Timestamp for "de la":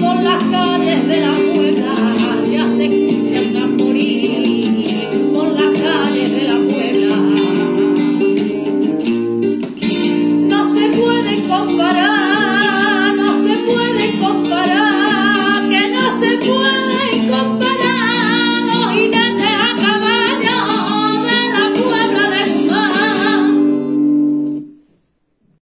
1.06-1.43